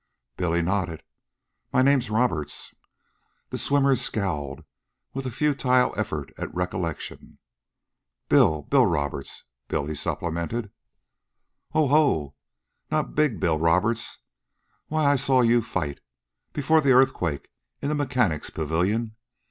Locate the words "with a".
5.13-5.29